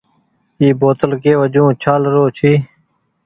اي 0.59 0.67
بوتل 0.79 1.11
ڪي 1.23 1.33
وجون 1.41 1.69
ڇآل 1.83 2.01
رو 2.13 2.23
ڇي۔ 2.37 2.51